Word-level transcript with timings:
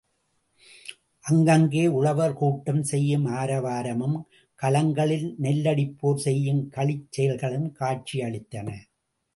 அங்கங்கே 1.25 1.83
உழவர் 1.87 2.33
கூட்டம் 2.33 2.81
செய்யும் 2.83 3.27
ஆரவாரமும், 3.33 4.17
களங்களில் 4.59 5.27
நெல்லடிப்போர் 5.37 6.23
செய்யும் 6.27 6.63
களிச் 6.69 7.07
செயல்களும் 7.11 7.69
காட்சியளித்தன. 7.79 8.67